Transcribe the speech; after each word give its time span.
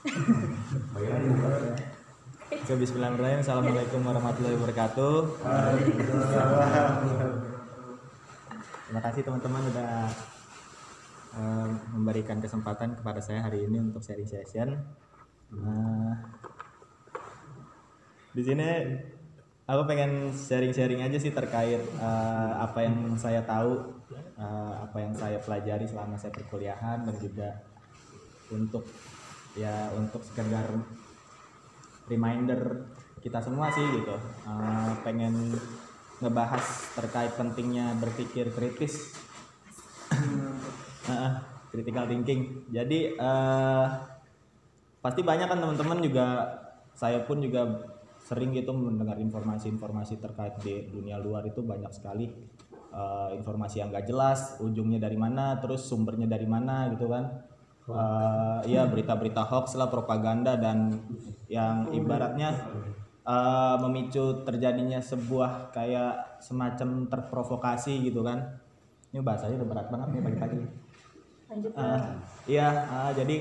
Oke, 0.00 0.08
bismillahirrahmanirrahim. 2.72 3.44
Assalamualaikum 3.44 4.00
warahmatullahi 4.00 4.56
wabarakatuh. 4.56 5.16
Terima 8.88 9.00
kasih 9.04 9.20
teman-teman 9.28 9.60
sudah 9.68 10.08
eh, 11.36 11.68
memberikan 11.92 12.40
kesempatan 12.40 12.96
kepada 12.96 13.20
saya 13.20 13.44
hari 13.44 13.68
ini 13.68 13.76
untuk 13.76 14.00
sharing 14.00 14.24
session. 14.24 14.72
Nah, 15.52 16.16
di 18.32 18.40
sini 18.40 18.96
aku 19.68 19.84
pengen 19.84 20.32
sharing-sharing 20.32 21.04
aja 21.04 21.20
sih 21.20 21.36
terkait 21.36 21.84
eh, 22.00 22.52
apa 22.56 22.88
yang 22.88 23.20
saya 23.20 23.44
tahu, 23.44 24.00
eh, 24.16 24.74
apa 24.80 24.96
yang 24.96 25.12
saya 25.12 25.36
pelajari 25.44 25.84
selama 25.84 26.16
saya 26.16 26.32
perkuliahan 26.32 27.04
dan 27.04 27.16
juga 27.20 27.68
untuk 28.48 28.88
ya 29.58 29.90
untuk 29.98 30.22
sekedar 30.22 30.66
reminder 32.06 32.86
kita 33.20 33.38
semua 33.38 33.70
sih 33.70 33.84
gitu. 33.84 34.16
Eh, 34.46 34.92
pengen 35.04 35.54
ngebahas 36.20 36.64
terkait 36.96 37.32
pentingnya 37.36 37.96
berpikir 38.00 38.52
kritis. 38.52 39.14
Heeh, 41.08 41.32
critical 41.70 42.04
thinking. 42.08 42.66
Jadi 42.72 43.14
eh, 43.14 43.86
pasti 45.00 45.20
banyak 45.24 45.48
kan 45.48 45.58
teman-teman 45.60 46.00
juga 46.04 46.26
saya 46.92 47.24
pun 47.24 47.40
juga 47.40 47.88
sering 48.20 48.52
gitu 48.52 48.70
mendengar 48.76 49.16
informasi-informasi 49.16 50.20
terkait 50.20 50.54
di 50.60 50.86
dunia 50.92 51.16
luar 51.16 51.44
itu 51.48 51.64
banyak 51.64 51.92
sekali. 51.92 52.26
Eh, 52.90 53.30
informasi 53.38 53.84
yang 53.84 53.94
gak 53.94 54.10
jelas 54.10 54.58
ujungnya 54.58 54.98
dari 54.98 55.14
mana 55.14 55.62
terus 55.62 55.86
sumbernya 55.86 56.26
dari 56.26 56.42
mana 56.42 56.90
gitu 56.90 57.06
kan 57.06 57.49
Eh, 57.90 58.60
iya 58.70 58.86
berita-berita 58.86 59.42
hoax 59.46 59.74
lah 59.74 59.90
propaganda 59.90 60.54
dan 60.56 60.94
yang 61.50 61.90
ibaratnya 61.90 62.54
eh, 63.26 63.76
memicu 63.82 64.46
terjadinya 64.46 65.02
sebuah 65.02 65.74
kayak 65.74 66.42
semacam 66.42 67.10
terprovokasi 67.10 68.00
gitu 68.06 68.22
kan. 68.22 68.58
Ini 69.10 69.20
bahasanya 69.26 69.58
udah 69.58 69.68
berat 69.68 69.86
banget 69.90 70.08
nih 70.14 70.22
pagi-pagi 70.22 70.90
Eh, 71.50 72.00
iya 72.46 72.68
eh, 72.86 73.12
jadi 73.18 73.36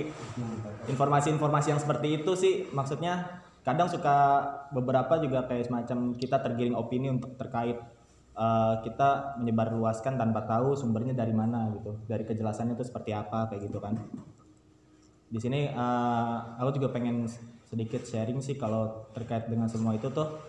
informasi-informasi 0.90 1.68
yang 1.70 1.78
seperti 1.78 2.18
itu 2.22 2.32
sih 2.34 2.54
maksudnya 2.74 3.46
kadang 3.62 3.86
suka 3.86 4.42
beberapa 4.74 5.22
juga 5.22 5.46
kayak 5.46 5.70
semacam 5.70 6.18
kita 6.18 6.42
tergiring 6.42 6.74
opini 6.74 7.14
untuk 7.14 7.38
terkait 7.38 7.78
eh, 8.34 8.76
kita 8.82 9.38
menyebarluaskan 9.38 10.18
tanpa 10.18 10.42
tahu 10.50 10.74
sumbernya 10.74 11.14
dari 11.14 11.38
mana 11.38 11.70
gitu 11.70 12.02
dari 12.10 12.26
kejelasannya 12.26 12.74
itu 12.74 12.90
seperti 12.90 13.14
apa 13.14 13.46
kayak 13.54 13.70
gitu 13.70 13.78
kan 13.78 13.94
di 15.30 15.38
sini 15.38 15.70
eh, 15.70 16.38
aku 16.58 16.70
juga 16.82 16.90
pengen 16.90 17.30
sedikit 17.70 18.02
sharing 18.02 18.42
sih 18.42 18.58
kalau 18.58 19.06
terkait 19.14 19.46
dengan 19.46 19.70
semua 19.70 19.94
itu 19.94 20.10
tuh 20.10 20.42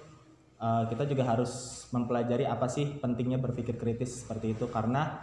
eh, 0.56 0.84
kita 0.89 1.05
juga 1.05 1.28
harus 1.28 1.84
mempelajari 1.92 2.48
apa 2.48 2.64
sih 2.67 2.97
pentingnya 2.97 3.36
berpikir 3.36 3.77
kritis 3.77 4.25
seperti 4.25 4.56
itu. 4.56 4.64
Karena 4.73 5.20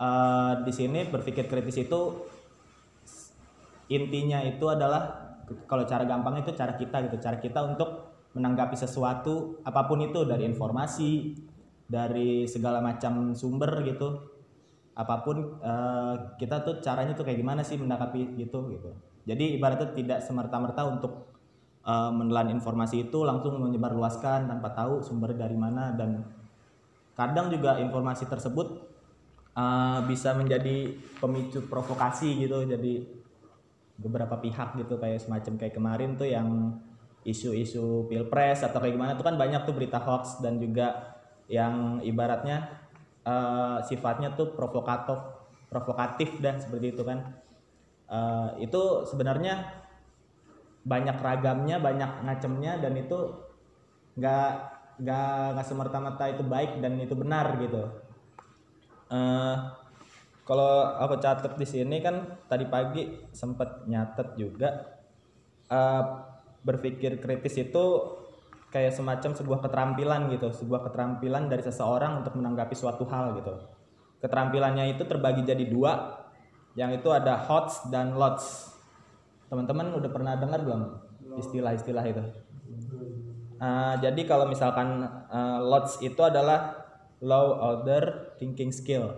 eh, 0.00 0.52
di 0.64 0.72
sini 0.72 1.06
berpikir 1.12 1.44
kritis 1.44 1.76
itu 1.76 2.00
intinya 3.92 4.42
itu 4.42 4.66
adalah 4.66 5.36
kalau 5.70 5.86
cara 5.86 6.02
gampangnya 6.08 6.48
itu 6.48 6.56
cara 6.56 6.74
kita 6.74 6.96
gitu. 7.06 7.16
Cara 7.20 7.36
kita 7.36 7.60
untuk 7.68 8.16
menanggapi 8.32 8.76
sesuatu 8.76 9.60
apa 9.64 9.88
pun 9.88 10.04
itu 10.04 10.24
dari 10.28 10.44
informasi 10.48 11.36
dari 11.86 12.44
segala 12.50 12.82
macam 12.82 13.32
sumber 13.32 13.80
gitu 13.86 14.35
apa 14.96 15.20
pun 15.20 15.60
eh, 15.60 16.14
kita 16.40 16.64
tuh 16.64 16.80
caranya 16.80 17.12
tuh 17.12 17.28
kayak 17.28 17.36
gimana 17.44 17.60
sih 17.60 17.76
menanggapi 17.76 18.40
gitu 18.40 18.72
gitu. 18.72 18.90
Jadi 19.28 19.60
ibaratnya 19.60 19.92
tidak 19.92 20.18
semerta-merta 20.24 20.88
untuk 20.88 21.36
eh, 21.84 22.10
menelan 22.16 22.56
informasi 22.56 23.12
itu 23.12 23.20
langsung 23.20 23.60
menyebarluaskan 23.60 24.48
tanpa 24.48 24.72
tahu 24.72 25.04
sumber 25.04 25.36
dari 25.36 25.54
mana. 25.54 25.92
Dan 25.92 26.24
kadang 27.12 27.52
juga 27.52 27.76
informasi 27.76 28.24
tersebut 28.24 28.88
eh, 29.52 29.98
bisa 30.08 30.32
menjadi 30.32 30.96
pemicu 31.20 31.68
provokasi 31.68 32.40
gitu. 32.40 32.64
Jadi 32.64 33.04
beberapa 34.00 34.40
pihak 34.40 34.80
gitu 34.80 34.96
kayak 34.96 35.20
semacam 35.20 35.52
kayak 35.60 35.74
kemarin 35.76 36.10
tuh 36.16 36.28
yang 36.28 36.76
isu-isu 37.26 38.06
pilpres 38.06 38.62
atau 38.62 38.78
kayak 38.78 38.94
gimana 38.94 39.12
tuh 39.18 39.26
kan 39.26 39.34
banyak 39.34 39.66
tuh 39.66 39.74
berita 39.74 39.98
hoax 39.98 40.40
dan 40.40 40.62
juga 40.62 41.16
yang 41.50 41.98
ibaratnya 42.02 42.85
eh, 43.26 43.78
sifatnya 43.84 44.32
tuh 44.38 44.54
provokatif 44.54 45.18
provokatif 45.66 46.38
dah 46.38 46.56
seperti 46.56 46.94
itu 46.94 47.02
kan. 47.02 47.34
Eh, 48.06 48.70
itu 48.70 48.82
sebenarnya 49.10 49.82
banyak 50.86 51.18
ragamnya 51.18 51.82
banyak 51.82 52.22
ngacemnya 52.22 52.78
dan 52.78 52.94
itu 52.94 53.18
nggak 54.14 54.50
nggak 55.02 55.34
nggak 55.58 55.66
semerta-merta 55.66 56.24
itu 56.30 56.42
baik 56.46 56.78
dan 56.78 56.94
itu 57.02 57.14
benar 57.18 57.58
gitu. 57.58 57.82
Eh 59.10 59.56
kalau 60.46 60.94
aku 61.02 61.18
catat 61.18 61.58
di 61.58 61.66
sini 61.66 61.98
kan 61.98 62.38
tadi 62.46 62.70
pagi 62.70 63.26
sempat 63.34 63.82
nyatet 63.90 64.38
juga 64.38 64.94
eh, 65.66 66.02
berpikir 66.62 67.18
kritis 67.18 67.58
itu 67.58 67.84
kayak 68.76 68.92
semacam 68.92 69.32
sebuah 69.32 69.64
keterampilan 69.64 70.28
gitu, 70.28 70.52
sebuah 70.52 70.84
keterampilan 70.84 71.48
dari 71.48 71.64
seseorang 71.64 72.20
untuk 72.20 72.36
menanggapi 72.36 72.76
suatu 72.76 73.08
hal 73.08 73.32
gitu. 73.40 73.56
Keterampilannya 74.20 74.92
itu 74.92 75.08
terbagi 75.08 75.48
jadi 75.48 75.64
dua, 75.64 76.20
yang 76.76 76.92
itu 76.92 77.08
ada 77.08 77.40
HOTS 77.40 77.88
dan 77.88 78.12
LOTS. 78.12 78.76
Teman-teman 79.48 79.96
udah 79.96 80.10
pernah 80.12 80.36
dengar 80.36 80.60
belum 80.60 80.92
istilah-istilah 81.40 82.04
itu? 82.04 82.20
Eh, 83.56 83.94
jadi 84.04 84.20
kalau 84.28 84.44
misalkan 84.44 85.08
eh, 85.08 85.60
LOTS 85.64 86.04
itu 86.04 86.20
adalah 86.20 86.76
Low 87.24 87.56
Order 87.56 88.36
Thinking 88.36 88.76
Skill. 88.76 89.08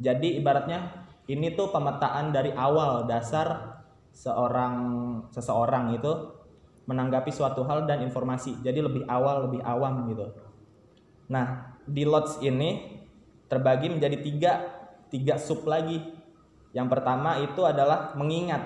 Jadi 0.00 0.40
ibaratnya 0.40 1.04
ini 1.28 1.52
tuh 1.52 1.68
pemetaan 1.68 2.32
dari 2.32 2.48
awal 2.56 3.04
dasar 3.04 3.76
seorang 4.16 4.76
seseorang 5.28 5.92
itu 5.92 6.35
menanggapi 6.86 7.30
suatu 7.34 7.66
hal 7.66 7.84
dan 7.84 8.02
informasi. 8.02 8.62
Jadi 8.62 8.78
lebih 8.78 9.02
awal, 9.10 9.50
lebih 9.50 9.60
awam 9.66 10.06
gitu. 10.10 10.26
Nah, 11.26 11.74
di 11.82 12.06
lots 12.06 12.38
ini 12.42 13.02
terbagi 13.50 13.90
menjadi 13.90 14.16
tiga, 14.22 14.52
tiga 15.10 15.34
sub 15.38 15.66
lagi. 15.66 15.98
Yang 16.70 16.88
pertama 16.90 17.42
itu 17.42 17.62
adalah 17.66 18.14
mengingat. 18.14 18.62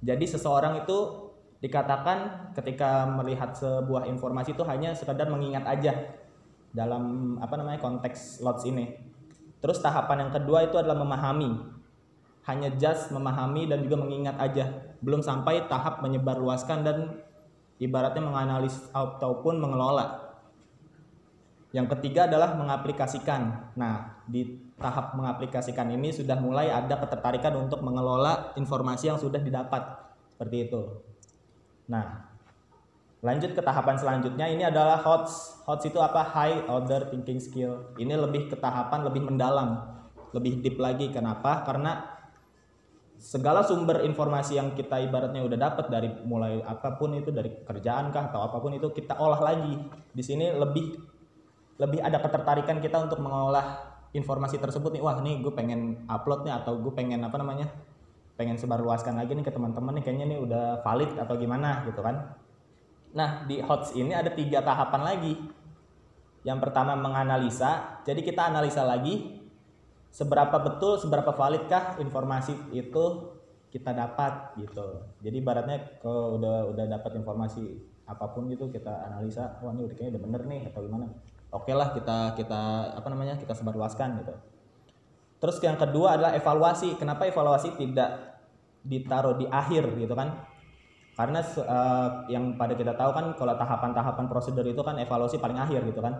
Jadi 0.00 0.24
seseorang 0.30 0.86
itu 0.86 1.28
dikatakan 1.60 2.50
ketika 2.56 3.04
melihat 3.04 3.52
sebuah 3.52 4.08
informasi 4.08 4.56
itu 4.56 4.64
hanya 4.64 4.96
sekedar 4.96 5.28
mengingat 5.28 5.68
aja 5.68 5.92
dalam 6.72 7.36
apa 7.42 7.54
namanya 7.58 7.82
konteks 7.82 8.40
lots 8.40 8.64
ini. 8.64 8.96
Terus 9.60 9.82
tahapan 9.82 10.28
yang 10.28 10.32
kedua 10.32 10.64
itu 10.64 10.80
adalah 10.80 10.96
memahami. 10.96 11.80
Hanya 12.48 12.72
just 12.80 13.12
memahami 13.12 13.68
dan 13.68 13.84
juga 13.84 14.00
mengingat 14.00 14.40
aja. 14.40 14.72
Belum 15.04 15.20
sampai 15.20 15.68
tahap 15.68 16.00
menyebarluaskan 16.00 16.78
dan 16.80 16.96
ibaratnya 17.80 18.20
menganalisis 18.20 18.92
ataupun 18.92 19.56
mengelola. 19.56 20.30
Yang 21.72 21.96
ketiga 21.96 22.28
adalah 22.28 22.54
mengaplikasikan. 22.58 23.72
Nah, 23.78 24.20
di 24.28 24.58
tahap 24.76 25.16
mengaplikasikan 25.16 25.88
ini 25.94 26.12
sudah 26.12 26.36
mulai 26.36 26.68
ada 26.68 26.98
ketertarikan 26.98 27.56
untuk 27.56 27.80
mengelola 27.80 28.52
informasi 28.58 29.08
yang 29.08 29.18
sudah 29.18 29.40
didapat. 29.40 29.80
Seperti 30.34 30.66
itu. 30.66 30.82
Nah, 31.86 32.26
lanjut 33.22 33.54
ke 33.54 33.62
tahapan 33.62 33.96
selanjutnya 33.96 34.50
ini 34.50 34.66
adalah 34.66 34.98
HOTS. 34.98 35.62
HOTS 35.62 35.84
itu 35.94 35.98
apa? 36.02 36.26
High 36.26 36.66
Order 36.66 37.06
Thinking 37.06 37.38
Skill. 37.38 37.94
Ini 37.96 38.18
lebih 38.18 38.50
ke 38.50 38.58
tahapan 38.58 39.06
lebih 39.06 39.30
mendalam, 39.30 39.78
lebih 40.34 40.58
deep 40.66 40.76
lagi. 40.82 41.14
Kenapa? 41.14 41.62
Karena 41.62 42.09
segala 43.20 43.60
sumber 43.60 44.00
informasi 44.08 44.56
yang 44.56 44.72
kita 44.72 44.96
ibaratnya 44.96 45.44
udah 45.44 45.58
dapat 45.60 45.92
dari 45.92 46.08
mulai 46.24 46.64
apa 46.64 46.96
pun 46.96 47.12
itu 47.12 47.28
dari 47.28 47.52
kerjaan 47.62 48.08
kah 48.08 48.32
atau 48.32 48.48
apa 48.48 48.56
pun 48.58 48.72
itu 48.72 48.88
kita 48.96 49.20
olah 49.20 49.44
lagi. 49.44 49.76
Di 50.10 50.24
sini 50.24 50.48
lebih 50.48 50.96
lebih 51.76 52.00
ada 52.00 52.16
ketertarikan 52.24 52.80
kita 52.80 52.96
untuk 52.96 53.20
mengolah 53.20 53.92
informasi 54.16 54.56
tersebut 54.56 54.96
nih. 54.96 55.02
Wah, 55.04 55.20
nih 55.20 55.44
gue 55.44 55.52
pengen 55.52 56.08
upload 56.08 56.48
nih 56.48 56.54
atau 56.56 56.80
gue 56.80 56.92
pengen 56.96 57.20
apa 57.20 57.36
namanya? 57.36 57.68
pengen 58.40 58.56
sebarluaskan 58.56 59.20
lagi 59.20 59.36
nih 59.36 59.44
ke 59.44 59.52
teman-teman 59.52 60.00
nih 60.00 60.04
kayaknya 60.08 60.26
nih 60.32 60.38
udah 60.40 60.80
valid 60.80 61.12
atau 61.20 61.36
gimana 61.36 61.84
gitu 61.84 62.00
kan. 62.00 62.40
Nah, 63.12 63.44
di 63.44 63.60
HOTS 63.60 64.00
ini 64.00 64.16
ada 64.16 64.32
tiga 64.32 64.64
tahapan 64.64 65.02
lagi. 65.04 65.36
Yang 66.40 66.58
pertama 66.64 66.96
menganalisa, 66.96 68.00
jadi 68.00 68.24
kita 68.24 68.48
analisa 68.48 68.80
lagi 68.80 69.39
seberapa 70.10 70.56
betul, 70.60 70.98
seberapa 70.98 71.30
validkah 71.32 71.98
informasi 72.02 72.54
itu 72.74 73.34
kita 73.70 73.94
dapat 73.94 74.58
gitu. 74.58 75.06
Jadi 75.22 75.36
ibaratnya 75.38 75.78
kalau 76.02 76.36
udah 76.38 76.74
udah 76.74 76.84
dapat 76.90 77.22
informasi 77.22 77.78
apa 78.10 78.26
pun 78.34 78.50
gitu 78.50 78.66
kita 78.70 79.06
analisa, 79.06 79.62
wah 79.62 79.70
ini 79.70 79.86
udah 79.86 79.94
kayaknya 79.94 80.18
udah 80.18 80.22
bener 80.26 80.42
nih 80.50 80.60
atau 80.74 80.80
gimana. 80.82 81.06
Oke 81.54 81.70
lah 81.74 81.94
kita 81.94 82.34
kita 82.34 82.62
apa 82.98 83.08
namanya 83.10 83.38
kita 83.38 83.54
sebarluaskan 83.54 84.22
gitu. 84.22 84.34
Terus 85.40 85.56
yang 85.62 85.78
kedua 85.78 86.18
adalah 86.18 86.34
evaluasi. 86.34 86.98
Kenapa 86.98 87.24
evaluasi 87.30 87.78
tidak 87.78 88.42
ditaruh 88.82 89.38
di 89.38 89.46
akhir 89.46 89.94
gitu 89.96 90.14
kan? 90.18 90.50
karena 91.20 91.44
uh, 91.44 92.24
yang 92.32 92.56
pada 92.56 92.72
kita 92.72 92.96
tahu 92.96 93.12
kan 93.12 93.36
kalau 93.36 93.52
tahapan-tahapan 93.52 94.24
prosedur 94.24 94.64
itu 94.64 94.80
kan 94.80 94.96
evaluasi 94.96 95.36
paling 95.36 95.60
akhir 95.60 95.84
gitu 95.84 96.00
kan 96.00 96.16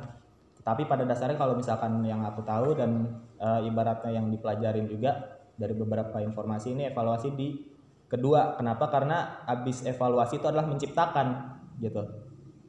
tapi 0.60 0.84
pada 0.84 1.08
dasarnya 1.08 1.40
kalau 1.40 1.56
misalkan 1.56 2.04
yang 2.04 2.20
aku 2.20 2.44
tahu 2.44 2.76
dan 2.76 3.20
uh, 3.40 3.60
ibaratnya 3.64 4.12
yang 4.12 4.28
dipelajarin 4.28 4.84
juga 4.86 5.40
dari 5.56 5.72
beberapa 5.72 6.20
informasi 6.20 6.76
ini 6.76 6.92
evaluasi 6.92 7.28
di 7.32 7.48
kedua. 8.08 8.56
Kenapa? 8.60 8.92
Karena 8.92 9.44
habis 9.48 9.84
evaluasi 9.84 10.40
itu 10.40 10.46
adalah 10.48 10.68
menciptakan 10.68 11.26
gitu. 11.80 12.02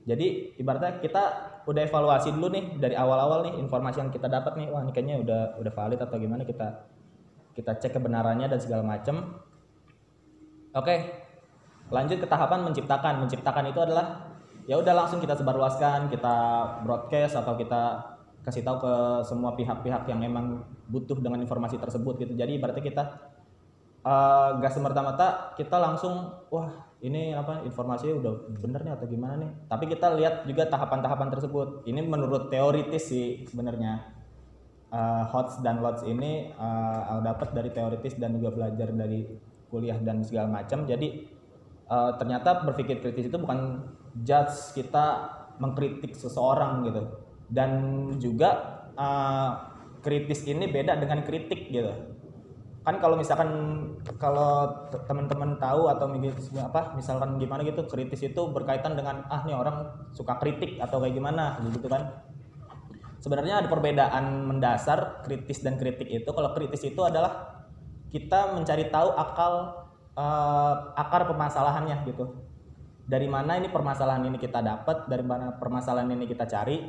Jadi 0.07 0.57
ibaratnya 0.57 1.03
kita 1.03 1.23
udah 1.67 1.81
evaluasi 1.85 2.33
dulu 2.33 2.47
nih 2.49 2.65
dari 2.81 2.95
awal-awal 2.97 3.45
nih 3.45 3.59
informasi 3.61 4.01
yang 4.01 4.09
kita 4.09 4.25
dapat 4.25 4.57
nih 4.57 4.67
wah 4.73 4.81
ini 4.81 4.91
kayaknya 4.95 5.21
udah 5.21 5.41
udah 5.61 5.73
valid 5.77 6.01
atau 6.01 6.17
gimana 6.17 6.41
kita 6.41 6.89
kita 7.53 7.77
cek 7.77 8.01
kebenarannya 8.01 8.49
dan 8.49 8.57
segala 8.57 8.81
macam 8.81 9.45
oke 10.73 10.95
lanjut 11.91 12.17
ke 12.23 12.27
tahapan 12.27 12.65
menciptakan. 12.65 13.13
Menciptakan 13.27 13.69
itu 13.69 13.79
adalah 13.83 14.30
ya 14.71 14.79
udah 14.79 15.03
langsung 15.03 15.19
kita 15.19 15.35
sebarluaskan 15.35 16.07
kita 16.07 16.35
broadcast 16.87 17.35
atau 17.35 17.59
kita 17.59 17.99
kasih 18.47 18.63
tahu 18.63 18.87
ke 18.87 18.93
semua 19.27 19.51
pihak-pihak 19.59 20.07
yang 20.07 20.23
memang 20.23 20.63
butuh 20.87 21.19
dengan 21.19 21.43
informasi 21.43 21.75
tersebut 21.75 22.23
gitu. 22.23 22.33
Jadi 22.39 22.55
berarti 22.55 22.79
kita 22.79 23.03
uh, 24.07 24.63
semerta-merta 24.63 25.59
kita 25.59 25.75
langsung 25.75 26.39
wah 26.47 26.87
ini 27.03 27.35
apa 27.35 27.67
informasinya 27.67 28.15
udah 28.23 28.33
bener 28.63 28.81
nih 28.87 28.93
atau 28.95 29.05
gimana 29.11 29.35
nih? 29.43 29.51
Tapi 29.67 29.91
kita 29.91 30.07
lihat 30.15 30.47
juga 30.47 30.71
tahapan-tahapan 30.71 31.29
tersebut. 31.35 31.67
Ini 31.83 32.07
menurut 32.07 32.47
teoritis 32.47 33.11
sih 33.11 33.43
sebenarnya. 33.51 34.23
Uh, 34.91 35.23
HOTS 35.23 35.63
dan 35.63 35.79
LOTS 35.79 36.03
ini 36.03 36.51
uh, 36.59 37.23
dapat 37.23 37.55
dari 37.55 37.71
teoritis 37.71 38.19
dan 38.19 38.35
juga 38.35 38.51
belajar 38.51 38.91
dari 38.91 39.23
kuliah 39.67 39.99
dan 39.99 40.23
segala 40.23 40.47
macam. 40.51 40.83
Jadi 40.83 41.27
uh, 41.87 42.15
ternyata 42.19 42.63
berpikir 42.67 42.99
kritis 42.99 43.31
itu 43.31 43.37
bukan 43.39 43.87
judge 44.19 44.75
kita 44.75 45.05
mengkritik 45.61 46.17
seseorang 46.17 46.83
gitu. 46.87 47.01
Dan 47.51 47.71
juga 48.17 48.49
uh, 48.95 49.51
kritis 50.01 50.43
ini 50.47 50.67
beda 50.67 50.97
dengan 50.97 51.21
kritik 51.21 51.69
gitu. 51.69 51.91
Kan 52.81 52.97
kalau 52.97 53.13
misalkan 53.13 53.49
kalau 54.17 54.65
teman-teman 55.05 55.61
tahu 55.61 55.85
atau 55.85 56.09
apa 56.65 56.97
misalkan 56.97 57.37
gimana 57.37 57.61
gitu 57.61 57.85
kritis 57.85 58.25
itu 58.25 58.41
berkaitan 58.49 58.97
dengan 58.97 59.21
ah 59.29 59.45
nih 59.45 59.53
orang 59.53 59.85
suka 60.17 60.41
kritik 60.41 60.81
atau 60.81 60.97
kayak 60.97 61.13
gimana 61.13 61.61
gitu 61.69 61.85
kan. 61.85 62.25
Sebenarnya 63.21 63.61
ada 63.61 63.69
perbedaan 63.69 64.49
mendasar 64.49 65.21
kritis 65.21 65.61
dan 65.61 65.77
kritik 65.77 66.09
itu. 66.09 66.25
Kalau 66.25 66.57
kritis 66.57 66.81
itu 66.81 67.05
adalah 67.05 67.61
kita 68.09 68.57
mencari 68.57 68.89
tahu 68.89 69.13
akal 69.13 69.53
uh, 70.17 70.73
akar 70.97 71.29
permasalahannya 71.29 72.01
gitu 72.09 72.50
dari 73.11 73.27
mana 73.27 73.59
ini 73.59 73.67
permasalahan 73.67 74.23
ini 74.23 74.39
kita 74.39 74.63
dapat, 74.63 75.11
dari 75.11 75.19
mana 75.27 75.59
permasalahan 75.59 76.07
ini 76.15 76.31
kita 76.31 76.47
cari, 76.47 76.79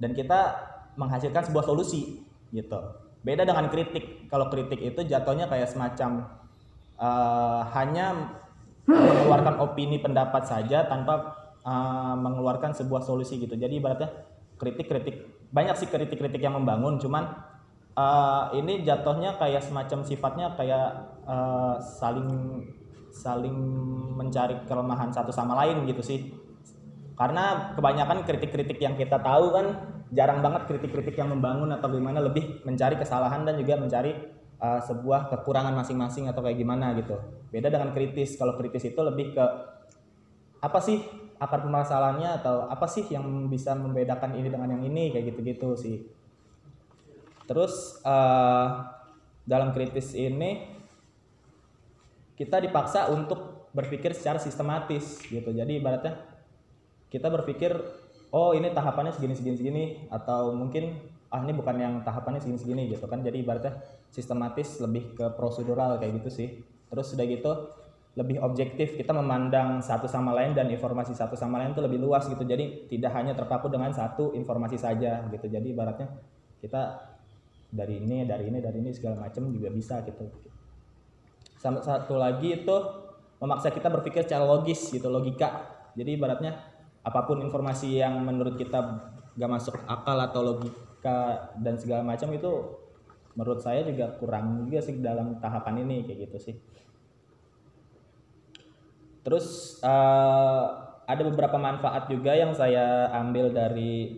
dan 0.00 0.16
kita 0.16 0.56
menghasilkan 0.96 1.52
sebuah 1.52 1.68
solusi 1.68 2.24
gitu. 2.48 2.80
Beda 3.20 3.44
dengan 3.44 3.68
kritik. 3.68 4.32
Kalau 4.32 4.48
kritik 4.48 4.80
itu 4.80 5.04
jatuhnya 5.04 5.52
kayak 5.52 5.68
semacam 5.68 6.40
uh, 6.96 7.68
hanya 7.76 8.40
mengeluarkan 8.88 9.60
opini 9.60 10.00
pendapat 10.00 10.48
saja 10.48 10.88
tanpa 10.88 11.36
uh, 11.60 12.16
mengeluarkan 12.16 12.72
sebuah 12.72 13.04
solusi 13.04 13.36
gitu. 13.36 13.52
Jadi 13.52 13.76
ibaratnya 13.76 14.08
kritik-kritik 14.56 15.28
banyak 15.52 15.76
sih 15.76 15.92
kritik-kritik 15.92 16.40
yang 16.40 16.56
membangun, 16.56 16.96
cuman 16.96 17.36
uh, 18.00 18.48
ini 18.56 18.80
jatuhnya 18.80 19.36
kayak 19.36 19.60
semacam 19.60 20.08
sifatnya 20.08 20.56
kayak 20.56 21.20
uh, 21.28 21.76
saling 22.00 22.28
saling 23.10 23.54
mencari 24.16 24.64
kelemahan 24.66 25.10
satu 25.10 25.34
sama 25.34 25.58
lain 25.64 25.86
gitu 25.86 26.02
sih. 26.02 26.30
Karena 27.18 27.76
kebanyakan 27.76 28.24
kritik-kritik 28.24 28.80
yang 28.80 28.96
kita 28.96 29.20
tahu 29.20 29.52
kan 29.52 29.66
jarang 30.10 30.40
banget 30.40 30.66
kritik-kritik 30.66 31.14
yang 31.14 31.30
membangun 31.30 31.70
atau 31.70 31.92
gimana 31.92 32.18
lebih 32.18 32.64
mencari 32.64 32.96
kesalahan 32.96 33.44
dan 33.44 33.60
juga 33.60 33.76
mencari 33.76 34.16
uh, 34.58 34.80
sebuah 34.82 35.28
kekurangan 35.28 35.76
masing-masing 35.76 36.26
atau 36.32 36.40
kayak 36.40 36.58
gimana 36.58 36.96
gitu. 36.96 37.20
Beda 37.52 37.68
dengan 37.68 37.92
kritis 37.92 38.34
kalau 38.40 38.56
kritis 38.56 38.88
itu 38.88 39.00
lebih 39.04 39.36
ke 39.36 39.44
apa 40.60 40.78
sih 40.80 41.00
akar 41.40 41.64
permasalahannya 41.64 42.44
atau 42.44 42.68
apa 42.68 42.84
sih 42.84 43.08
yang 43.08 43.48
bisa 43.48 43.72
membedakan 43.72 44.36
ini 44.36 44.48
dengan 44.52 44.68
yang 44.76 44.84
ini 44.84 45.08
kayak 45.12 45.32
gitu-gitu 45.32 45.72
sih. 45.76 45.96
Terus 47.48 47.98
uh, 48.04 48.86
dalam 49.48 49.72
kritis 49.72 50.12
ini 50.14 50.79
kita 52.40 52.56
dipaksa 52.56 53.12
untuk 53.12 53.68
berpikir 53.76 54.16
secara 54.16 54.40
sistematis 54.40 55.20
gitu. 55.28 55.52
Jadi 55.52 55.76
ibaratnya 55.76 56.16
kita 57.12 57.28
berpikir 57.28 57.76
oh 58.32 58.56
ini 58.56 58.72
tahapannya 58.72 59.12
segini 59.12 59.36
segini 59.36 59.56
segini 59.60 59.84
atau 60.08 60.56
mungkin 60.56 60.96
ah 61.28 61.44
ini 61.44 61.52
bukan 61.52 61.76
yang 61.76 61.94
tahapannya 62.00 62.40
segini 62.40 62.56
segini 62.56 62.82
gitu 62.88 63.04
kan. 63.04 63.20
Jadi 63.20 63.44
ibaratnya 63.44 63.76
sistematis 64.08 64.80
lebih 64.80 65.12
ke 65.12 65.36
prosedural 65.36 66.00
kayak 66.00 66.24
gitu 66.24 66.32
sih. 66.32 66.48
Terus 66.88 67.12
sudah 67.12 67.28
gitu 67.28 67.76
lebih 68.16 68.40
objektif 68.40 68.96
kita 68.96 69.12
memandang 69.12 69.84
satu 69.84 70.08
sama 70.08 70.32
lain 70.32 70.56
dan 70.56 70.72
informasi 70.72 71.12
satu 71.12 71.36
sama 71.36 71.60
lain 71.60 71.76
itu 71.76 71.84
lebih 71.84 72.00
luas 72.00 72.24
gitu. 72.24 72.40
Jadi 72.40 72.88
tidak 72.88 73.20
hanya 73.20 73.36
terpaku 73.36 73.68
dengan 73.68 73.92
satu 73.92 74.32
informasi 74.32 74.80
saja 74.80 75.28
gitu. 75.28 75.44
Jadi 75.44 75.76
ibaratnya 75.76 76.08
kita 76.56 77.04
dari 77.68 78.00
ini, 78.00 78.24
dari 78.24 78.48
ini, 78.48 78.64
dari 78.64 78.80
ini 78.80 78.96
segala 78.96 79.28
macam 79.28 79.52
juga 79.52 79.68
bisa 79.68 80.00
gitu 80.08 80.50
sama 81.60 81.84
satu 81.84 82.16
lagi 82.16 82.64
itu 82.64 82.76
memaksa 83.36 83.68
kita 83.68 83.92
berpikir 83.92 84.24
secara 84.24 84.48
logis 84.48 84.80
gitu 84.88 85.12
logika. 85.12 85.68
Jadi 85.92 86.16
ibaratnya 86.16 86.56
apa 87.04 87.28
pun 87.28 87.44
informasi 87.44 88.00
yang 88.00 88.16
menurut 88.24 88.56
kita 88.56 88.80
gak 89.36 89.50
masuk 89.50 89.76
akal 89.84 90.16
atau 90.16 90.40
logika 90.40 91.52
dan 91.60 91.76
segala 91.76 92.00
macam 92.00 92.32
itu 92.32 92.80
menurut 93.36 93.60
saya 93.60 93.84
juga 93.84 94.16
kurang 94.16 94.68
juga 94.68 94.80
sih 94.80 94.96
dalam 95.04 95.36
tahapan 95.36 95.84
ini 95.84 96.08
kayak 96.08 96.32
gitu 96.32 96.38
sih. 96.40 96.56
Terus 99.20 99.76
uh, 99.84 100.64
ada 101.04 101.22
beberapa 101.28 101.60
manfaat 101.60 102.08
juga 102.08 102.32
yang 102.32 102.56
saya 102.56 103.12
ambil 103.20 103.52
dari 103.52 104.16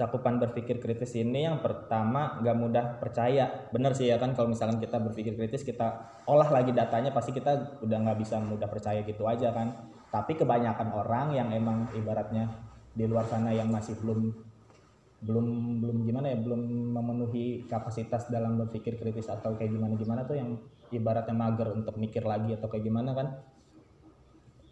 cakupan 0.00 0.40
berpikir 0.40 0.80
kritis 0.80 1.12
ini 1.20 1.44
yang 1.44 1.60
pertama 1.60 2.40
gak 2.40 2.56
mudah 2.56 2.96
percaya. 2.96 3.68
Bener 3.68 3.92
sih 3.92 4.08
ya 4.08 4.16
kan 4.16 4.32
kalau 4.32 4.48
misalkan 4.48 4.80
kita 4.80 4.96
berpikir 4.96 5.36
kritis 5.36 5.60
kita 5.60 6.16
olah 6.24 6.48
lagi 6.48 6.72
datanya 6.72 7.12
pasti 7.12 7.36
kita 7.36 7.76
udah 7.84 7.98
nggak 8.00 8.18
bisa 8.24 8.40
mudah 8.40 8.64
percaya 8.64 9.04
gitu 9.04 9.28
aja 9.28 9.52
kan. 9.52 9.92
Tapi 10.08 10.40
kebanyakan 10.40 10.88
orang 10.96 11.36
yang 11.36 11.52
emang 11.52 11.92
ibaratnya 11.92 12.48
di 12.96 13.04
luar 13.04 13.28
sana 13.28 13.52
yang 13.52 13.68
masih 13.68 13.92
belum 14.00 14.32
belum 15.20 15.46
belum 15.84 15.96
gimana 16.08 16.32
ya 16.32 16.40
belum 16.40 16.64
memenuhi 16.96 17.68
kapasitas 17.68 18.32
dalam 18.32 18.56
berpikir 18.56 18.96
kritis 18.96 19.28
atau 19.28 19.52
kayak 19.52 19.76
gimana 19.76 19.92
gimana 20.00 20.24
tuh 20.24 20.40
yang 20.40 20.56
ibaratnya 20.88 21.36
mager 21.36 21.76
untuk 21.76 22.00
mikir 22.00 22.24
lagi 22.24 22.56
atau 22.56 22.72
kayak 22.72 22.88
gimana 22.88 23.12
kan. 23.12 23.28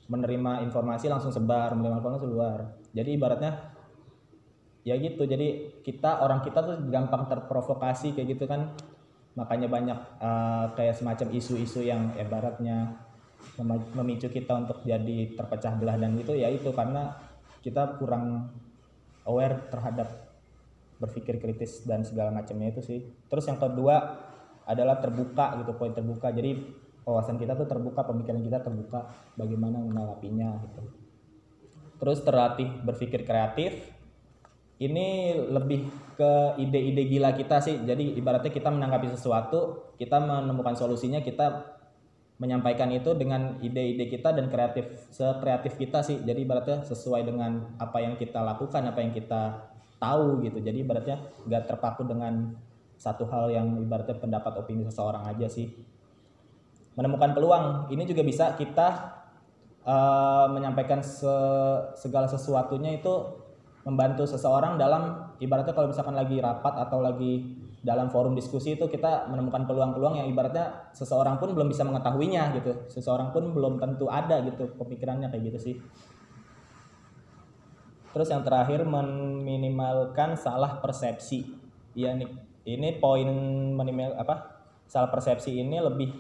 Menerima 0.09 0.65
informasi 0.65 1.13
langsung 1.13 1.37
sebar 1.37 1.77
menerima 1.77 2.01
informasi 2.01 2.25
sebar 2.25 2.61
jadi 2.97 3.13
ibaratnya 3.13 3.78
ya 4.89 4.97
gitu 4.97 5.29
jadi 5.29 5.79
kita 5.85 6.25
orang 6.25 6.41
kita 6.41 6.65
tuh 6.65 6.77
gampang 6.89 7.29
terprovokasi 7.29 8.17
kayak 8.17 8.39
gitu 8.39 8.49
kan. 8.49 8.73
Makanya 9.37 9.69
banyak 9.71 9.99
uh, 10.19 10.75
kayak 10.75 10.99
semacam 10.99 11.29
isu-isu 11.31 11.85
yang 11.85 12.11
ibaratnya 12.19 12.99
memicu 13.95 14.27
kita 14.31 14.51
untuk 14.55 14.83
jadi 14.83 15.37
terpecah 15.39 15.79
belah 15.79 15.95
dan 15.95 16.19
gitu. 16.19 16.35
Ya 16.35 16.51
itu 16.51 16.75
karena 16.75 17.15
kita 17.63 18.01
kurang 18.03 18.51
aware 19.29 19.69
terhadap 19.71 20.09
berpikir 20.99 21.39
kritis 21.39 21.87
dan 21.87 22.03
segala 22.03 22.35
macamnya 22.35 22.75
itu 22.75 22.83
sih. 22.83 23.01
Terus 23.31 23.47
yang 23.47 23.63
kedua 23.63 24.27
adalah 24.67 24.99
terbuka 24.99 25.63
gitu 25.63 25.73
poin 25.79 25.95
terbuka. 25.95 26.35
Jadi 26.35 26.59
wawasan 27.07 27.39
kita 27.39 27.55
tuh 27.55 27.71
terbuka 27.71 28.03
pemikiran 28.05 28.43
kita 28.43 28.59
terbuka 28.61 29.07
bagaimana 29.39 29.79
menanggapinya 29.81 30.49
gitu. 30.67 30.83
Terus 31.99 32.19
terlatih 32.27 32.69
berpikir 32.83 33.23
kreatif 33.23 33.98
ini 34.79 35.35
lebih 35.51 35.91
ke 36.15 36.59
ide-ide 36.59 37.03
gila 37.11 37.35
kita 37.35 37.59
sih. 37.59 37.83
Jadi 37.83 38.15
ibaratnya 38.15 38.51
kita 38.51 38.71
menanggapi 38.71 39.11
sesuatu, 39.11 39.91
kita 39.99 40.23
menemukan 40.23 40.79
solusinya, 40.79 41.19
kita 41.19 41.79
menyampaikan 42.39 42.87
itu 42.95 43.19
dengan 43.19 43.59
ide-ide 43.59 44.07
kita 44.07 44.31
dan 44.31 44.47
kreatif 44.47 45.11
sekreatif 45.11 45.75
kita 45.75 46.07
sih. 46.07 46.23
Jadi 46.23 46.47
ibaratnya 46.47 46.87
sesuai 46.87 47.27
dengan 47.27 47.75
apa 47.83 47.99
yang 47.99 48.15
kita 48.15 48.39
lakukan, 48.39 48.87
apa 48.87 49.03
yang 49.03 49.11
kita 49.11 49.67
tahu 49.99 50.47
gitu. 50.47 50.63
Jadi 50.63 50.87
ibaratnya 50.87 51.19
nggak 51.43 51.75
terpaku 51.75 52.07
dengan 52.07 52.55
satu 52.99 53.27
hal 53.31 53.51
yang 53.51 53.79
ibaratnya 53.83 54.15
pendapat 54.19 54.59
opini 54.59 54.87
seseorang 54.87 55.27
aja 55.27 55.51
sih. 55.51 55.71
Menemukan 56.95 57.35
peluang 57.35 57.91
ini 57.91 58.07
juga 58.07 58.23
bisa 58.27 58.55
kita 58.59 59.19
uh, 59.87 60.47
menyampaikan 60.51 61.03
se 61.03 61.31
segala 61.95 62.27
sesuatunya 62.27 62.99
itu 62.99 63.38
membantu 63.89 64.29
seseorang 64.29 64.77
dalam 64.77 65.33
ibaratnya 65.41 65.73
kalau 65.73 65.89
misalkan 65.89 66.13
lagi 66.13 66.37
rapat 66.45 66.77
atau 66.77 67.01
lagi 67.01 67.57
dalam 67.81 68.13
forum 68.13 68.37
diskusi 68.37 68.77
itu 68.77 68.85
kita 68.85 69.33
menemukan 69.33 69.65
peluang-peluang 69.65 70.21
yang 70.21 70.29
ibaratnya 70.29 70.93
seseorang 70.93 71.41
pun 71.41 71.57
belum 71.57 71.73
bisa 71.73 71.89
mengetahuinya 71.89 72.53
gitu. 72.61 72.85
Seseorang 72.93 73.33
pun 73.33 73.57
belum 73.57 73.81
tentu 73.81 74.13
ada 74.13 74.45
gitu 74.45 74.77
pemikirannya 74.77 75.33
kayak 75.33 75.43
gitu 75.49 75.59
sih. 75.73 75.75
Terus 78.13 78.29
yang 78.29 78.45
terakhir 78.45 78.85
meminimalkan 78.85 80.37
salah 80.37 80.85
persepsi. 80.85 81.49
Ya 81.97 82.13
nih 82.13 82.29
ini 82.69 83.01
poin 83.01 83.25
minimal 83.73 84.21
apa 84.21 84.61
salah 84.85 85.09
persepsi 85.09 85.65
ini 85.65 85.81
lebih 85.81 86.13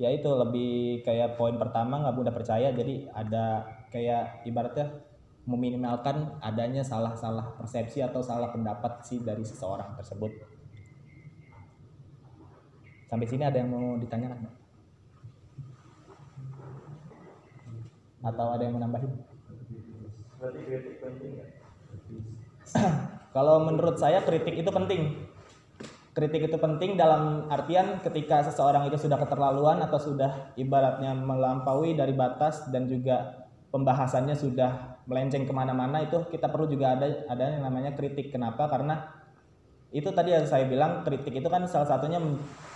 ya 0.00 0.10
itu 0.10 0.26
lebih 0.26 1.04
kayak 1.06 1.38
poin 1.38 1.54
pertama 1.54 2.02
nggak 2.02 2.16
mudah 2.16 2.34
percaya 2.34 2.72
jadi 2.74 3.06
ada 3.14 3.68
kayak 3.92 4.48
ibaratnya 4.48 5.09
meminimalkan 5.48 6.36
adanya 6.44 6.84
salah-salah 6.84 7.56
persepsi 7.56 8.04
atau 8.04 8.20
salah 8.20 8.52
pendapat 8.52 9.00
sih 9.04 9.24
dari 9.24 9.42
seseorang 9.44 9.96
tersebut 9.96 10.60
Sampai 13.10 13.26
sini 13.26 13.42
ada 13.42 13.58
yang 13.58 13.74
mau 13.74 13.98
ditanyakan? 13.98 14.46
Atau 18.22 18.46
ada 18.54 18.62
yang 18.62 18.78
menambahin? 18.78 19.10
Kalau 23.34 23.66
menurut 23.66 23.98
saya 23.98 24.22
kritik 24.22 24.62
itu 24.62 24.70
penting. 24.70 25.26
Kritik 26.14 26.54
itu 26.54 26.58
penting 26.58 26.94
dalam 26.94 27.50
artian 27.50 27.98
ketika 27.98 28.46
seseorang 28.46 28.86
itu 28.86 28.94
sudah 28.94 29.18
keterlaluan 29.18 29.82
atau 29.82 29.98
sudah 29.98 30.54
ibaratnya 30.54 31.10
melampaui 31.10 31.98
dari 31.98 32.14
batas 32.14 32.70
dan 32.70 32.86
juga 32.86 33.49
pembahasannya 33.70 34.34
sudah 34.34 35.00
melenceng 35.06 35.46
ke 35.46 35.52
mana-mana 35.54 36.02
itu 36.02 36.26
kita 36.30 36.50
perlu 36.50 36.66
juga 36.66 36.98
ada 36.98 37.06
ada 37.30 37.44
yang 37.56 37.62
namanya 37.66 37.94
kritik. 37.94 38.34
Kenapa? 38.34 38.66
Karena 38.66 39.20
itu 39.90 40.06
tadi 40.14 40.30
yang 40.34 40.46
saya 40.46 40.70
bilang 40.70 41.02
kritik 41.02 41.34
itu 41.34 41.48
kan 41.50 41.66
salah 41.66 41.86
satunya 41.86 42.22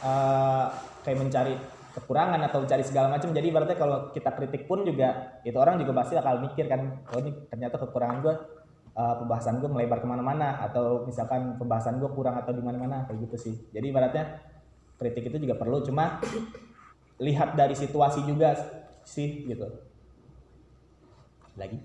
uh, 0.02 0.66
kayak 1.06 1.18
mencari 1.18 1.54
kekurangan 1.94 2.42
atau 2.50 2.66
mencari 2.66 2.82
segala 2.82 3.06
macam 3.06 3.30
jadi 3.30 3.54
berarti 3.54 3.74
kalau 3.78 4.10
kita 4.10 4.34
kritik 4.34 4.66
pun 4.66 4.82
juga 4.82 5.38
itu 5.46 5.54
orang 5.54 5.78
juga 5.78 5.94
pasti 5.94 6.18
akan 6.18 6.42
mikir 6.42 6.66
kan 6.66 7.06
oh 7.14 7.18
ini 7.22 7.46
ternyata 7.46 7.78
kekurangan 7.78 8.18
gue 8.18 8.34
uh, 8.98 9.14
pembahasan 9.22 9.62
gue 9.62 9.70
melebar 9.70 10.02
ke 10.02 10.08
mana-mana 10.10 10.58
atau 10.58 11.06
misalkan 11.06 11.54
pembahasan 11.54 12.02
gue 12.02 12.10
kurang 12.10 12.34
atau 12.34 12.50
di 12.50 12.66
mana-mana 12.66 13.06
kayak 13.06 13.30
gitu 13.30 13.36
sih 13.38 13.54
jadi 13.70 13.94
ibaratnya 13.94 14.42
kritik 14.98 15.30
itu 15.30 15.46
juga 15.46 15.54
perlu 15.54 15.86
cuma 15.86 16.18
lihat 17.22 17.54
dari 17.54 17.78
situasi 17.78 18.26
juga 18.26 18.58
sih 19.06 19.46
gitu 19.46 19.93
lagi. 21.54 21.78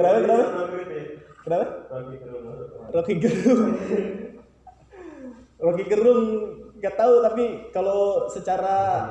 Kenapa 0.00 0.18
kenapa? 0.24 0.46
Kenapa? 1.44 1.66
Rocky 2.90 3.14
Gerung. 3.22 3.72
Rocky 5.60 5.84
Gerung 5.86 6.22
nggak 6.80 6.96
tahu 6.96 7.14
tapi 7.20 7.44
kalau 7.76 8.24
secara 8.32 9.04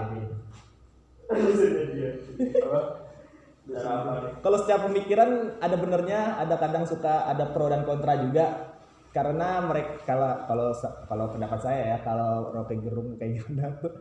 kalau 4.41 4.57
secara 4.65 4.79
pemikiran 4.89 5.61
ada 5.61 5.77
benernya, 5.77 6.41
ada 6.41 6.57
kadang 6.57 6.89
suka 6.89 7.29
ada 7.29 7.53
pro 7.53 7.69
dan 7.69 7.85
kontra 7.85 8.17
juga 8.17 8.78
karena 9.09 9.65
mereka 9.65 10.05
kalau 10.05 10.31
kalau 10.45 10.69
kalau 11.09 11.25
pendapat 11.33 11.59
saya 11.59 11.81
ya 11.95 11.97
kalau 12.05 12.53
Rocky 12.53 12.77
Gerung 12.77 13.17
kayak 13.17 13.41
gimana 13.41 13.73
tuh. 13.81 13.93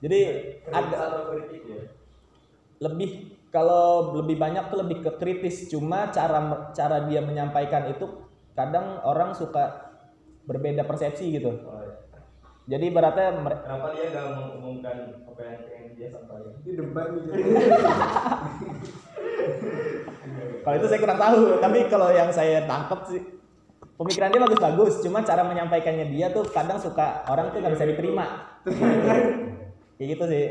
Jadi 0.00 0.20
ada 0.68 1.32
ya? 1.32 1.84
lebih 2.80 3.40
kalau 3.48 4.12
lebih 4.20 4.36
banyak 4.36 4.68
tuh 4.72 4.78
lebih 4.84 5.04
ke 5.04 5.10
kritis. 5.20 5.68
Cuma 5.68 6.08
cara 6.08 6.72
cara 6.72 7.04
dia 7.08 7.20
menyampaikan 7.20 7.92
itu 7.92 8.08
kadang 8.56 9.00
orang 9.04 9.36
suka 9.36 9.92
berbeda 10.44 10.84
persepsi 10.84 11.40
gitu. 11.40 11.56
Oh, 11.64 11.80
iya. 11.80 11.96
jadi 12.68 12.84
ibaratnya 12.92 13.32
kenapa 13.64 13.92
dia 13.96 14.12
nggak 14.12 14.26
mengumumkan 14.36 14.96
apa 15.24 15.40
yang 15.40 15.60
pengen 15.64 15.92
dia 15.96 16.08
sampaikan? 16.12 16.52
Itu 16.64 16.70
debat 16.80 17.06
gitu 17.12 17.28
kalau 20.64 20.76
itu 20.80 20.86
saya 20.88 21.00
kurang 21.00 21.20
tahu 21.20 21.40
tapi 21.60 21.78
kalau 21.92 22.08
yang 22.10 22.30
saya 22.32 22.64
tangkap 22.64 23.04
sih 23.04 23.20
pemikiran 23.94 24.30
dia 24.30 24.42
bagus-bagus 24.42 24.92
cuma 25.02 25.22
cara 25.22 25.46
menyampaikannya 25.46 26.10
dia 26.10 26.30
tuh 26.34 26.46
kadang 26.50 26.78
suka 26.82 27.22
orang 27.30 27.54
tuh 27.54 27.62
nggak 27.62 27.74
bisa 27.78 27.86
diterima. 27.86 28.26
Kayak 29.96 30.08
gitu 30.18 30.24
sih. 30.26 30.46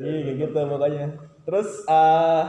Iya 0.00 0.30
gitu 0.36 0.58
pokoknya. 0.58 1.06
Terus 1.46 1.68
uh, 1.88 2.44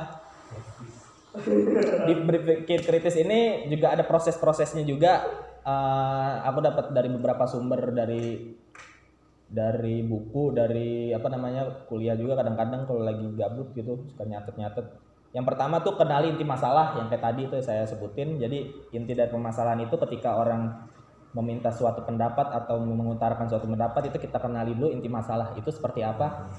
di 2.10 2.14
berpikir 2.18 2.84
kritis 2.84 3.16
ini 3.22 3.70
juga 3.72 3.96
ada 3.96 4.04
proses-prosesnya 4.04 4.84
juga. 4.84 5.24
Uh, 5.62 6.42
aku 6.42 6.58
dapat 6.66 6.90
dari 6.90 7.06
beberapa 7.14 7.46
sumber 7.46 7.94
dari 7.94 8.58
dari 9.46 10.02
buku 10.02 10.56
dari 10.56 11.14
apa 11.14 11.28
namanya 11.30 11.86
kuliah 11.86 12.18
juga 12.18 12.40
kadang-kadang 12.40 12.88
kalau 12.90 13.04
lagi 13.06 13.28
gabut 13.38 13.70
gitu 13.78 14.10
suka 14.10 14.24
nyatet-nyatet 14.26 15.11
yang 15.32 15.48
pertama 15.48 15.80
tuh 15.80 15.96
kenali 15.96 16.32
inti 16.32 16.44
masalah 16.44 17.00
yang 17.00 17.08
kayak 17.08 17.24
tadi 17.24 17.48
itu 17.48 17.56
saya 17.64 17.88
sebutin 17.88 18.36
jadi 18.36 18.68
inti 18.92 19.16
dari 19.16 19.32
permasalahan 19.32 19.80
itu 19.88 19.96
ketika 20.08 20.36
orang 20.36 20.92
meminta 21.32 21.72
suatu 21.72 22.04
pendapat 22.04 22.52
atau 22.52 22.84
mengutarakan 22.84 23.48
suatu 23.48 23.64
pendapat 23.64 24.12
itu 24.12 24.20
kita 24.20 24.36
kenali 24.44 24.76
dulu 24.76 24.92
inti 24.92 25.08
masalah 25.08 25.56
itu 25.56 25.72
seperti 25.72 26.04
apa 26.04 26.52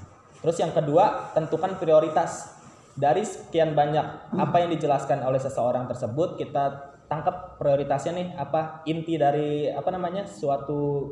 Terus 0.43 0.59
yang 0.59 0.75
kedua, 0.75 1.31
tentukan 1.31 1.79
prioritas. 1.79 2.59
Dari 2.93 3.25
sekian 3.25 3.73
banyak 3.73 4.37
apa 4.37 4.61
yang 4.61 4.69
dijelaskan 4.69 5.25
oleh 5.25 5.41
seseorang 5.41 5.89
tersebut, 5.89 6.37
kita 6.37 6.93
tangkap 7.09 7.57
prioritasnya 7.57 8.11
nih 8.13 8.27
apa 8.37 8.85
inti 8.85 9.17
dari 9.17 9.65
apa 9.65 9.89
namanya 9.89 10.29
suatu 10.29 11.09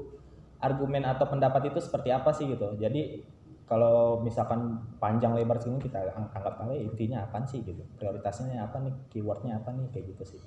argumen 0.61 1.01
atau 1.01 1.25
pendapat 1.25 1.73
itu 1.73 1.81
seperti 1.81 2.13
apa 2.13 2.29
sih 2.37 2.53
gitu. 2.53 2.77
Jadi 2.77 3.25
kalau 3.71 4.19
misalkan 4.19 4.83
panjang 4.99 5.31
lebar 5.31 5.55
segini 5.55 5.79
kita 5.79 6.03
anggap 6.11 6.59
aja 6.59 6.75
intinya 6.75 7.23
apa 7.23 7.39
sih 7.47 7.63
gitu. 7.63 7.79
Prioritasnya 7.95 8.67
apa 8.67 8.83
nih, 8.83 8.91
keywordnya 9.07 9.63
apa 9.63 9.71
nih? 9.71 9.87
Kayak 9.95 10.11
gitu 10.11 10.35
sih. 10.35 10.41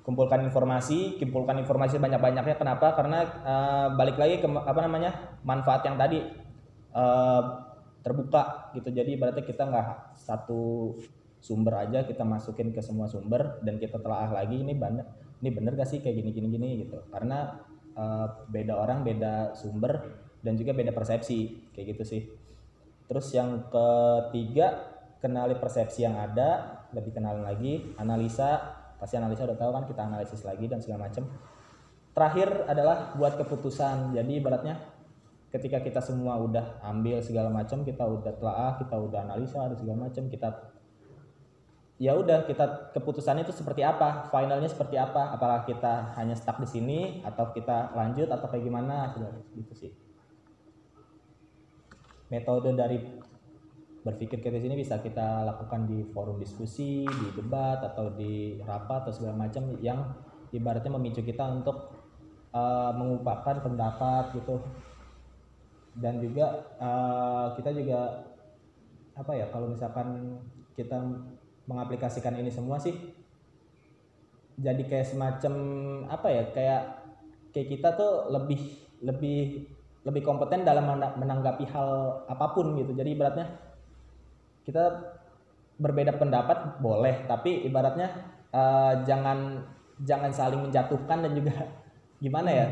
Kumpulkan 0.00 0.40
informasi, 0.48 1.20
kumpulkan 1.20 1.60
informasi 1.60 2.00
banyak-banyaknya. 2.00 2.56
Kenapa? 2.56 2.96
Karena 2.96 3.20
uh, 3.44 3.86
balik 4.00 4.16
lagi 4.16 4.40
ke 4.40 4.48
apa 4.48 4.80
namanya 4.80 5.36
manfaat 5.44 5.84
yang 5.84 6.00
tadi 6.00 6.24
uh, 6.96 7.42
terbuka 8.00 8.72
gitu. 8.72 8.88
Jadi 8.88 9.20
berarti 9.20 9.44
kita 9.44 9.68
nggak 9.68 10.16
satu 10.16 10.96
sumber 11.44 11.84
aja 11.84 12.08
kita 12.08 12.24
masukin 12.24 12.72
ke 12.72 12.80
semua 12.80 13.12
sumber 13.12 13.60
dan 13.60 13.76
kita 13.76 14.00
telah 14.00 14.32
lagi 14.32 14.56
ini 14.56 14.72
bener 14.72 15.04
ini 15.44 15.52
bener 15.52 15.76
gak 15.76 15.92
sih 15.92 16.00
kayak 16.00 16.16
gini 16.16 16.32
gini 16.32 16.48
gini 16.48 16.68
gitu. 16.88 16.96
Karena 17.12 17.60
uh, 17.92 18.48
beda 18.48 18.72
orang 18.72 19.04
beda 19.04 19.52
sumber 19.52 20.24
dan 20.40 20.60
juga 20.60 20.76
beda 20.76 20.92
persepsi 20.92 21.63
kayak 21.74 21.98
gitu 21.98 22.02
sih. 22.06 22.22
Terus 23.10 23.28
yang 23.36 23.68
ketiga 23.68 24.96
kenali 25.20 25.58
persepsi 25.58 26.06
yang 26.06 26.16
ada 26.16 26.80
lebih 26.96 27.12
kenal 27.12 27.36
lagi 27.42 27.92
analisa. 28.00 28.80
Pasti 28.96 29.18
analisa 29.20 29.44
udah 29.44 29.58
tahu 29.58 29.70
kan 29.74 29.84
kita 29.84 30.00
analisis 30.06 30.46
lagi 30.46 30.70
dan 30.70 30.80
segala 30.80 31.10
macam 31.10 31.28
terakhir 32.14 32.64
adalah 32.70 33.12
buat 33.18 33.36
keputusan. 33.36 34.14
Jadi 34.16 34.40
ibaratnya 34.40 34.80
ketika 35.52 35.82
kita 35.82 36.00
semua 36.02 36.38
udah 36.40 36.82
ambil 36.82 37.22
segala 37.22 37.46
macam 37.46 37.86
kita 37.86 38.02
udah 38.02 38.32
telah 38.34 38.74
kita 38.74 38.96
udah 38.98 39.20
analisa 39.22 39.62
ada 39.62 39.78
segala 39.78 40.10
macam 40.10 40.26
kita 40.26 40.74
ya 41.94 42.10
udah 42.18 42.42
kita 42.42 42.90
keputusannya 42.90 43.46
itu 43.46 43.54
seperti 43.54 43.86
apa 43.86 44.26
finalnya 44.34 44.66
seperti 44.66 44.98
apa 44.98 45.30
apakah 45.30 45.62
kita 45.62 46.10
hanya 46.18 46.34
stuck 46.34 46.58
di 46.58 46.66
sini 46.66 47.00
atau 47.22 47.54
kita 47.54 47.94
lanjut 47.94 48.26
atau 48.26 48.50
kayak 48.50 48.66
gimana 48.66 49.14
gitu 49.54 49.72
sih 49.78 49.90
metode 52.28 52.72
dari 52.72 52.98
berpikir 54.04 54.44
kritis 54.44 54.68
ini 54.68 54.76
bisa 54.76 55.00
kita 55.00 55.48
lakukan 55.48 55.88
di 55.88 56.04
forum 56.12 56.36
diskusi 56.36 57.08
di 57.08 57.28
debat 57.32 57.80
atau 57.80 58.12
di 58.12 58.60
rapat 58.60 59.08
atau 59.08 59.12
segala 59.16 59.48
macam 59.48 59.64
yang 59.80 60.12
ibaratnya 60.52 60.92
memicu 60.92 61.24
kita 61.24 61.40
untuk 61.48 62.04
uh, 62.52 62.92
mengungkapkan 62.92 63.64
pendapat 63.64 64.36
gitu. 64.36 64.60
Dan 65.94 66.20
juga 66.20 66.74
uh, 66.82 67.54
kita 67.56 67.70
juga 67.72 68.28
apa 69.14 69.32
ya 69.32 69.46
kalau 69.48 69.70
misalkan 69.70 70.36
kita 70.74 70.98
mengaplikasikan 71.70 72.34
ini 72.34 72.50
semua 72.50 72.82
sih 72.82 72.92
jadi 74.58 74.82
kayak 74.86 75.06
semacam 75.06 75.54
apa 76.10 76.28
ya 76.30 76.42
kayak 76.54 76.82
kayak 77.50 77.68
kita 77.78 77.88
tuh 77.94 78.30
lebih 78.30 78.60
lebih 79.02 79.70
lebih 80.04 80.20
kompeten 80.20 80.68
dalam 80.68 80.84
menanggapi 81.16 81.64
hal 81.72 81.88
apa 82.28 82.52
pun 82.52 82.76
gitu. 82.76 82.92
Jadi 82.92 83.16
ibaratnya 83.16 83.46
kita 84.68 84.84
berbeda 85.80 86.20
pendapat 86.20 86.78
boleh. 86.78 87.24
Tapi 87.24 87.64
ibaratnya 87.64 88.12
uh, 88.52 89.00
jangan 89.08 89.64
jangan 90.04 90.30
saling 90.30 90.60
menjatuhkan 90.60 91.24
dan 91.24 91.32
juga 91.32 91.56
gimana 92.24 92.50
ya? 92.52 92.66